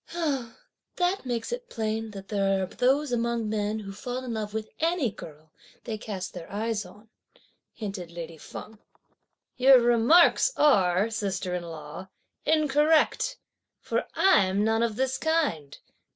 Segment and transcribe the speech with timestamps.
[0.95, 4.67] "That makes it plain that there are those among men who fall in love with
[4.79, 5.51] any girl
[5.83, 7.09] they cast their eyes on,"
[7.71, 8.79] hinted lady Feng.
[9.57, 12.07] "Your remarks are, sister in law,
[12.45, 13.37] incorrect,
[13.79, 15.77] for I'm none of this kind!"